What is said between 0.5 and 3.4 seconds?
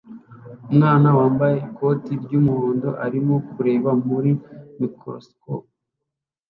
Umwana wambaye ikoti ry'umuhondo arimo